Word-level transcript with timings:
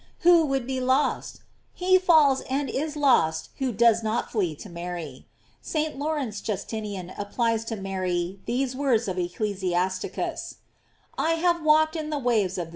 Who 0.21 0.47
would 0.47 0.65
be 0.65 0.81
lost? 0.81 1.41
He 1.73 1.99
falls 1.99 2.41
and 2.49 2.71
is 2.71 2.95
lost 2.95 3.49
who 3.59 3.71
does 3.71 4.01
not 4.01 4.31
flee 4.31 4.55
to 4.55 4.67
Mary. 4.67 5.27
St. 5.61 5.95
Lawrence 5.95 6.41
Justinian 6.41 7.11
ap 7.11 7.31
plies 7.33 7.63
to 7.65 7.75
Mary 7.75 8.39
these 8.47 8.75
words 8.75 9.07
of 9.07 9.19
Ecclesiasticus: 9.19 10.55
"I 11.19 11.33
have 11.33 11.61
walked 11.63 11.95
in 11.95 12.09
the 12.09 12.17
waves 12.17 12.33
of 12.33 12.33
the 12.33 12.39
sea;" 12.39 12.39
8 12.39 12.41
and 12.41 12.41
* 12.41 12.41
Omnes 12.41 12.55
domestic! 12.55 12.69